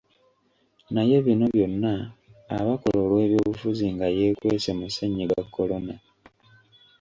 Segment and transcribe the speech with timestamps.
[0.93, 1.93] Naye bino byonna
[2.57, 5.95] abakola olw'ebyobufuzi nga yeekwese mu Ssennyiga Corona.